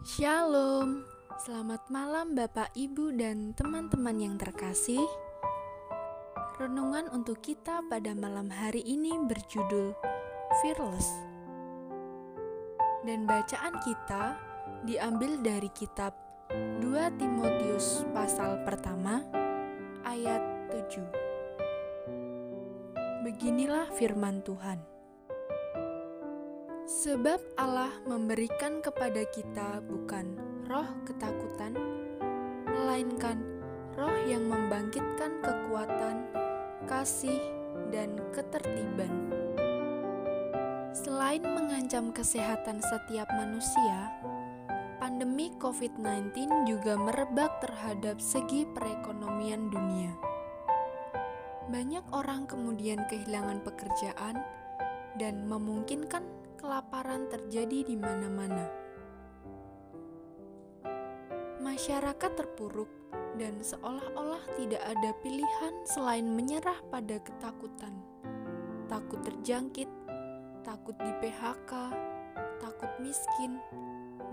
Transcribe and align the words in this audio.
Shalom, 0.00 1.04
selamat 1.44 1.92
malam 1.92 2.32
Bapak, 2.32 2.72
Ibu, 2.72 3.20
dan 3.20 3.52
teman-teman 3.52 4.16
yang 4.16 4.40
terkasih. 4.40 5.04
Renungan 6.56 7.12
untuk 7.12 7.44
kita 7.44 7.84
pada 7.84 8.16
malam 8.16 8.48
hari 8.48 8.80
ini 8.80 9.12
berjudul 9.28 9.92
Fearless. 10.64 11.04
Dan 13.04 13.28
bacaan 13.28 13.76
kita 13.84 14.40
diambil 14.88 15.36
dari 15.44 15.68
kitab 15.68 16.16
2 16.48 16.80
Timotius 17.20 18.08
pasal 18.16 18.64
pertama 18.64 19.20
ayat 20.08 20.40
7. 20.72 23.20
Beginilah 23.28 23.92
firman 24.00 24.40
Tuhan. 24.40 24.89
Sebab 26.90 27.54
Allah 27.54 27.94
memberikan 28.02 28.82
kepada 28.82 29.22
kita 29.30 29.78
bukan 29.86 30.34
roh 30.66 30.90
ketakutan, 31.06 31.78
melainkan 32.66 33.38
roh 33.94 34.18
yang 34.26 34.50
membangkitkan 34.50 35.38
kekuatan, 35.38 36.26
kasih, 36.90 37.38
dan 37.94 38.18
ketertiban. 38.34 39.30
Selain 40.90 41.46
mengancam 41.46 42.10
kesehatan 42.10 42.82
setiap 42.82 43.30
manusia, 43.38 44.10
pandemi 44.98 45.54
COVID-19 45.62 46.66
juga 46.66 46.98
merebak 46.98 47.62
terhadap 47.62 48.18
segi 48.18 48.66
perekonomian 48.66 49.70
dunia. 49.70 50.10
Banyak 51.70 52.10
orang 52.10 52.50
kemudian 52.50 53.06
kehilangan 53.06 53.62
pekerjaan 53.62 54.42
dan 55.16 55.48
memungkinkan 55.48 56.22
kelaparan 56.60 57.26
terjadi 57.32 57.88
di 57.88 57.96
mana-mana. 57.96 58.68
Masyarakat 61.60 62.32
terpuruk 62.36 62.88
dan 63.40 63.56
seolah-olah 63.64 64.42
tidak 64.60 64.82
ada 64.84 65.10
pilihan 65.24 65.74
selain 65.88 66.28
menyerah 66.28 66.76
pada 66.92 67.16
ketakutan. 67.20 67.94
Takut 68.90 69.22
terjangkit, 69.22 69.88
takut 70.66 70.96
di 70.98 71.12
PHK, 71.24 71.72
takut 72.60 72.92
miskin, 73.00 73.56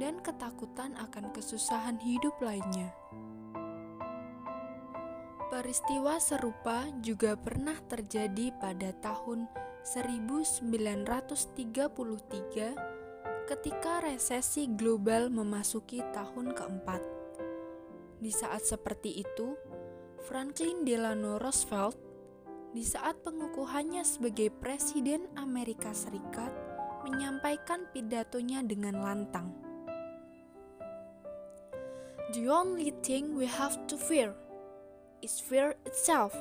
dan 0.00 0.18
ketakutan 0.20 0.96
akan 0.98 1.30
kesusahan 1.32 2.00
hidup 2.00 2.34
lainnya. 2.42 2.90
Peristiwa 5.46 6.18
serupa 6.18 6.90
juga 7.00 7.38
pernah 7.38 7.78
terjadi 7.86 8.50
pada 8.58 8.90
tahun 8.98 9.46
1933 9.86 11.46
ketika 13.46 14.02
resesi 14.02 14.66
global 14.74 15.30
memasuki 15.30 16.02
tahun 16.10 16.50
keempat. 16.58 16.98
Di 18.18 18.34
saat 18.34 18.66
seperti 18.66 19.22
itu, 19.22 19.54
Franklin 20.26 20.82
Delano 20.82 21.38
Roosevelt 21.38 21.94
di 22.74 22.82
saat 22.82 23.22
pengukuhannya 23.22 24.02
sebagai 24.02 24.50
Presiden 24.50 25.30
Amerika 25.38 25.94
Serikat 25.94 26.50
menyampaikan 27.06 27.86
pidatonya 27.94 28.66
dengan 28.66 28.98
lantang. 28.98 29.54
The 32.34 32.50
only 32.50 32.90
thing 33.06 33.38
we 33.38 33.46
have 33.46 33.78
to 33.86 33.94
fear 33.94 34.34
is 35.22 35.38
fear 35.38 35.78
itself. 35.86 36.34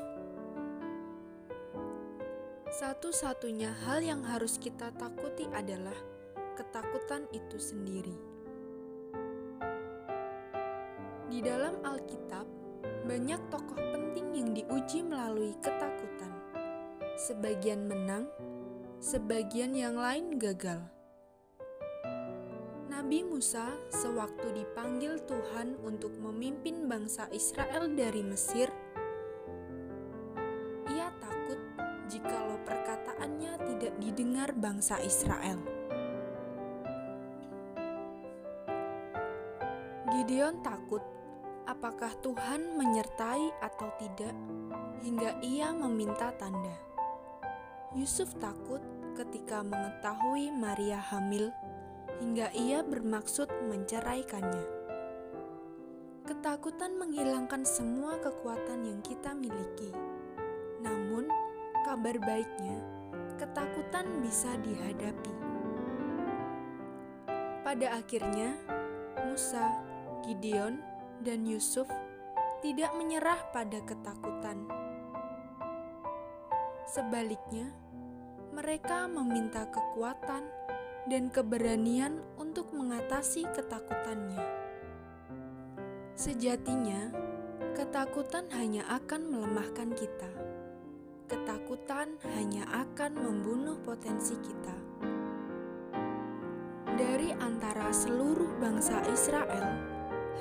Satu-satunya 2.75 3.71
hal 3.87 4.03
yang 4.03 4.19
harus 4.27 4.59
kita 4.59 4.91
takuti 4.99 5.47
adalah 5.55 5.95
ketakutan 6.59 7.23
itu 7.31 7.55
sendiri. 7.55 8.11
Di 11.31 11.39
dalam 11.39 11.79
Alkitab, 11.87 12.43
banyak 13.07 13.39
tokoh 13.47 13.79
penting 13.79 14.27
yang 14.35 14.51
diuji 14.51 15.07
melalui 15.07 15.55
ketakutan. 15.63 16.35
Sebagian 17.15 17.87
menang, 17.87 18.27
sebagian 18.99 19.71
yang 19.71 19.95
lain 19.95 20.35
gagal. 20.35 20.83
Nabi 22.91 23.23
Musa 23.23 23.71
sewaktu 23.87 24.51
dipanggil 24.51 25.23
Tuhan 25.23 25.79
untuk 25.79 26.11
memimpin 26.19 26.91
bangsa 26.91 27.31
Israel 27.31 27.87
dari 27.95 28.19
Mesir, 28.19 28.67
bangsa 34.53 35.01
Israel. 35.01 35.57
Gideon 40.13 40.61
takut 40.61 41.01
apakah 41.65 42.13
Tuhan 42.21 42.77
menyertai 42.77 43.57
atau 43.61 43.89
tidak 43.97 44.35
hingga 45.01 45.37
ia 45.41 45.73
meminta 45.73 46.29
tanda. 46.37 46.77
Yusuf 47.97 48.33
takut 48.37 48.81
ketika 49.15 49.63
mengetahui 49.63 50.51
Maria 50.53 50.99
hamil 50.99 51.49
hingga 52.19 52.51
ia 52.53 52.83
bermaksud 52.83 53.47
menceraikannya. 53.71 54.65
Ketakutan 56.25 56.97
menghilangkan 56.97 57.63
semua 57.63 58.17
kekuatan 58.17 58.81
yang 58.81 59.01
kita 59.05 59.37
miliki. 59.37 59.93
Namun, 60.81 61.29
kabar 61.85 62.17
baiknya, 62.17 62.81
ketakutan 63.35 64.23
bisa 64.23 64.55
dihadapi. 64.63 65.33
Pada 67.65 67.99
akhirnya, 67.99 68.55
Musa, 69.27 69.71
Gideon, 70.23 70.79
dan 71.23 71.43
Yusuf 71.43 71.89
tidak 72.63 72.91
menyerah 72.95 73.39
pada 73.51 73.81
ketakutan. 73.83 74.65
Sebaliknya, 76.85 77.73
mereka 78.53 79.09
meminta 79.11 79.67
kekuatan 79.67 80.47
dan 81.11 81.27
keberanian 81.29 82.23
untuk 82.39 82.71
mengatasi 82.71 83.45
ketakutannya. 83.51 84.41
Sejatinya, 86.15 87.11
ketakutan 87.75 88.47
hanya 88.55 88.87
akan 88.87 89.27
melemahkan 89.27 89.91
kita. 89.91 90.44
Ketakutan 92.05 92.37
hanya 92.37 92.63
akan 92.85 93.11
membunuh 93.17 93.81
potensi 93.81 94.37
kita. 94.37 94.77
Dari 96.93 97.33
antara 97.41 97.89
seluruh 97.89 98.61
bangsa 98.61 99.01
Israel, 99.09 99.73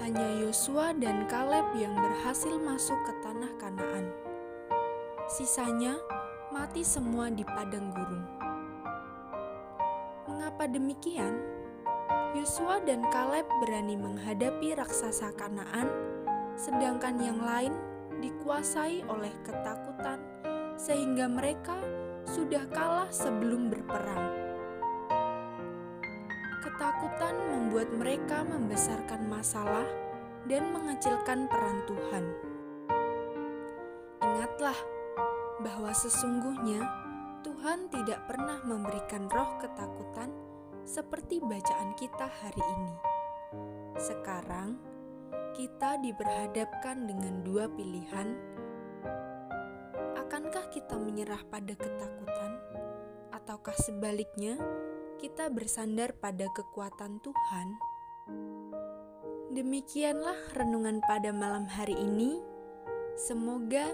hanya 0.05 0.45
Yosua 0.45 0.93
dan 0.93 1.25
Kaleb 1.25 1.65
yang 1.81 1.97
berhasil 1.97 2.53
masuk 2.61 3.01
ke 3.09 3.13
tanah 3.25 3.49
Kanaan. 3.57 4.13
Sisanya 5.25 5.97
mati 6.53 6.85
semua 6.85 7.33
di 7.33 7.49
padang 7.49 7.89
gurun. 7.97 8.25
Mengapa 10.29 10.69
demikian? 10.69 11.41
Yosua 12.37 12.85
dan 12.85 13.09
Kaleb 13.09 13.49
berani 13.65 13.97
menghadapi 13.97 14.77
raksasa 14.77 15.33
Kanaan, 15.33 15.89
sedangkan 16.61 17.17
yang 17.25 17.41
lain 17.41 17.73
dikuasai 18.21 19.01
oleh 19.09 19.33
ketakutan, 19.49 20.21
sehingga 20.75 21.31
mereka 21.31 21.77
sudah 22.25 22.67
kalah 22.73 23.11
sebelum 23.13 23.71
berperang. 23.71 24.33
Ketakutan 26.65 27.37
membuat 27.53 27.93
mereka 27.95 28.43
membesarkan 28.43 29.29
masalah 29.29 29.87
dan 30.51 30.73
mengecilkan 30.73 31.47
peran 31.47 31.79
Tuhan. 31.87 32.25
Ingatlah 34.25 34.79
bahwa 35.63 35.93
sesungguhnya 35.93 36.83
Tuhan 37.45 37.93
tidak 37.93 38.25
pernah 38.25 38.61
memberikan 38.65 39.29
roh 39.29 39.61
ketakutan 39.61 40.33
seperti 40.85 41.41
bacaan 41.41 41.97
kita 41.97 42.29
hari 42.29 42.61
ini. 42.61 42.95
Sekarang, 44.01 44.77
kita 45.55 46.03
diperhadapkan 46.03 47.09
dengan 47.09 47.41
dua 47.47 47.71
pilihan. 47.71 48.37
Akankah 50.25 50.73
kita 50.73 50.97
menyerah 50.97 51.45
pada 51.53 51.77
ketakutan, 51.77 52.57
ataukah 53.29 53.77
sebaliknya 53.77 54.57
kita 55.21 55.53
bersandar 55.53 56.17
pada 56.17 56.49
kekuatan 56.57 57.21
Tuhan? 57.21 57.69
Demikianlah 59.53 60.57
renungan 60.57 61.05
pada 61.05 61.29
malam 61.29 61.69
hari 61.69 61.93
ini. 62.01 62.41
Semoga 63.21 63.93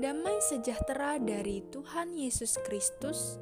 damai 0.00 0.40
sejahtera 0.40 1.20
dari 1.20 1.60
Tuhan 1.68 2.16
Yesus 2.16 2.56
Kristus 2.64 3.36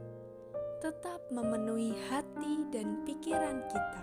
tetap 0.83 1.23
memenuhi 1.31 1.95
hati 2.11 2.67
dan 2.75 3.07
pikiran 3.07 3.63
kita. 3.71 4.03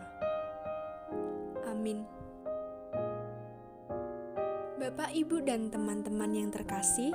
Amin. 1.67 2.07
Bapak, 4.81 5.13
Ibu, 5.13 5.45
dan 5.45 5.69
teman-teman 5.69 6.33
yang 6.33 6.49
terkasih, 6.49 7.13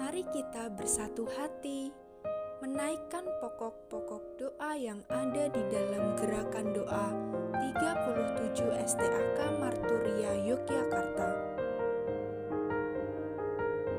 mari 0.00 0.24
kita 0.32 0.72
bersatu 0.72 1.28
hati 1.28 1.92
menaikkan 2.64 3.20
pokok-pokok 3.44 4.40
doa 4.40 4.72
yang 4.72 5.04
ada 5.12 5.52
di 5.52 5.60
dalam 5.68 6.16
gerakan 6.16 6.72
doa 6.72 7.12
37 7.60 8.64
STAK 8.80 9.38
Marturia 9.60 10.32
Yogyakarta. 10.40 11.28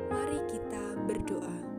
Mari 0.10 0.40
kita 0.50 0.84
berdoa. 1.06 1.71